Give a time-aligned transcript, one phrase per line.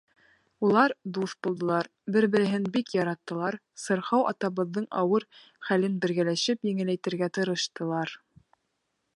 [0.67, 5.29] Улар дуҫ булдылар, бер-береһен бик яраттылар, сырхау атабыҙҙың ауыр
[5.69, 8.17] хәлен бергәләшеп еңеләйтергә тырыштылар.